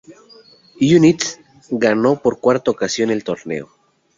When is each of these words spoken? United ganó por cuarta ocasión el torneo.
United 0.79 1.37
ganó 1.69 2.19
por 2.19 2.39
cuarta 2.39 2.71
ocasión 2.71 3.11
el 3.11 3.23
torneo. 3.23 3.69